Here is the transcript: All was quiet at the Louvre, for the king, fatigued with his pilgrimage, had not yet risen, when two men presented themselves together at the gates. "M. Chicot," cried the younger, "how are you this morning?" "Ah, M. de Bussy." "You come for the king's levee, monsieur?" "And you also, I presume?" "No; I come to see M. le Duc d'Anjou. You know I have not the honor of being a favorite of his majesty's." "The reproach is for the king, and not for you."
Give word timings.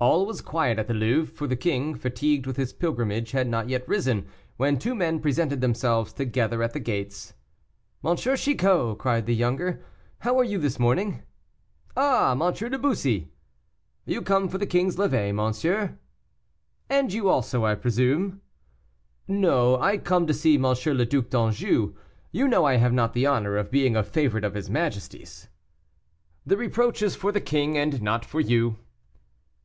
All 0.00 0.26
was 0.26 0.40
quiet 0.42 0.78
at 0.78 0.86
the 0.86 0.94
Louvre, 0.94 1.26
for 1.34 1.48
the 1.48 1.56
king, 1.56 1.96
fatigued 1.96 2.46
with 2.46 2.56
his 2.56 2.72
pilgrimage, 2.72 3.32
had 3.32 3.48
not 3.48 3.68
yet 3.68 3.82
risen, 3.88 4.28
when 4.56 4.78
two 4.78 4.94
men 4.94 5.18
presented 5.18 5.60
themselves 5.60 6.12
together 6.12 6.62
at 6.62 6.72
the 6.72 6.78
gates. 6.78 7.34
"M. 8.06 8.14
Chicot," 8.14 8.96
cried 8.96 9.26
the 9.26 9.34
younger, 9.34 9.84
"how 10.20 10.38
are 10.38 10.44
you 10.44 10.58
this 10.60 10.78
morning?" 10.78 11.22
"Ah, 11.96 12.30
M. 12.30 12.52
de 12.70 12.78
Bussy." 12.78 13.32
"You 14.06 14.22
come 14.22 14.48
for 14.48 14.58
the 14.58 14.66
king's 14.68 14.98
levee, 15.00 15.32
monsieur?" 15.32 15.98
"And 16.88 17.12
you 17.12 17.28
also, 17.28 17.64
I 17.64 17.74
presume?" 17.74 18.40
"No; 19.26 19.80
I 19.80 19.98
come 19.98 20.28
to 20.28 20.32
see 20.32 20.54
M. 20.54 20.62
le 20.62 21.06
Duc 21.06 21.28
d'Anjou. 21.28 21.96
You 22.30 22.46
know 22.46 22.64
I 22.64 22.76
have 22.76 22.92
not 22.92 23.14
the 23.14 23.26
honor 23.26 23.56
of 23.56 23.72
being 23.72 23.96
a 23.96 24.04
favorite 24.04 24.44
of 24.44 24.54
his 24.54 24.70
majesty's." 24.70 25.48
"The 26.46 26.56
reproach 26.56 27.02
is 27.02 27.16
for 27.16 27.32
the 27.32 27.40
king, 27.40 27.76
and 27.76 28.00
not 28.00 28.24
for 28.24 28.38
you." 28.38 28.76